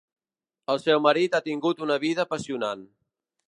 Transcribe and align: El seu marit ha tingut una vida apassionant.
El 0.73 0.81
seu 0.83 1.03
marit 1.07 1.37
ha 1.37 1.43
tingut 1.49 1.85
una 1.89 2.01
vida 2.07 2.25
apassionant. 2.27 2.87